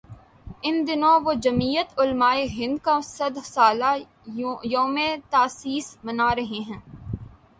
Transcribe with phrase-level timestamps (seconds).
[0.61, 3.91] ان دنوں وہ جمعیت علمائے ہندکا صد سالہ
[4.71, 4.97] یوم
[5.29, 6.79] تاسیس منا رہے ہیں۔